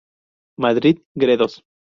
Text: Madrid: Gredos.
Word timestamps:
Madrid: 0.57 1.05
Gredos. 1.13 1.63